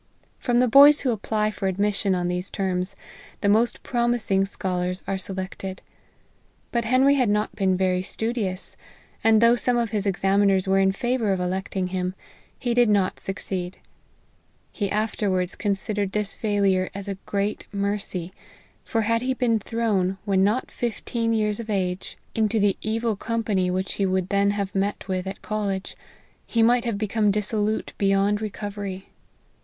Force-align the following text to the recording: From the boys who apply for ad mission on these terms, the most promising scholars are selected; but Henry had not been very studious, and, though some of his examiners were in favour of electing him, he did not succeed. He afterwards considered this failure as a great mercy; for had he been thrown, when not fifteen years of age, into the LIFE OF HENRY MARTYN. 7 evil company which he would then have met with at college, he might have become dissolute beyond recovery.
From 0.39 0.57
the 0.59 0.67
boys 0.67 1.01
who 1.01 1.11
apply 1.11 1.51
for 1.51 1.67
ad 1.67 1.77
mission 1.77 2.15
on 2.15 2.27
these 2.27 2.49
terms, 2.49 2.95
the 3.41 3.47
most 3.47 3.83
promising 3.83 4.45
scholars 4.47 5.03
are 5.05 5.19
selected; 5.19 5.83
but 6.71 6.85
Henry 6.85 7.13
had 7.13 7.29
not 7.29 7.55
been 7.55 7.77
very 7.77 8.01
studious, 8.01 8.75
and, 9.23 9.41
though 9.41 9.55
some 9.55 9.77
of 9.77 9.91
his 9.91 10.07
examiners 10.07 10.67
were 10.67 10.79
in 10.79 10.91
favour 10.91 11.31
of 11.31 11.39
electing 11.39 11.89
him, 11.89 12.15
he 12.57 12.73
did 12.73 12.89
not 12.89 13.19
succeed. 13.19 13.77
He 14.71 14.89
afterwards 14.89 15.55
considered 15.55 16.13
this 16.13 16.33
failure 16.33 16.89
as 16.95 17.07
a 17.07 17.19
great 17.27 17.67
mercy; 17.71 18.33
for 18.83 19.01
had 19.01 19.21
he 19.21 19.35
been 19.35 19.59
thrown, 19.59 20.17
when 20.25 20.43
not 20.43 20.71
fifteen 20.71 21.31
years 21.31 21.59
of 21.59 21.69
age, 21.69 22.17
into 22.33 22.59
the 22.59 22.69
LIFE 22.69 22.73
OF 22.73 22.81
HENRY 22.81 22.91
MARTYN. 22.91 22.91
7 22.95 22.95
evil 23.09 23.15
company 23.17 23.69
which 23.69 23.93
he 23.93 24.07
would 24.07 24.29
then 24.29 24.49
have 24.49 24.73
met 24.73 25.07
with 25.07 25.27
at 25.27 25.43
college, 25.43 25.95
he 26.47 26.63
might 26.63 26.85
have 26.85 26.97
become 26.97 27.29
dissolute 27.29 27.93
beyond 27.99 28.41
recovery. 28.41 29.05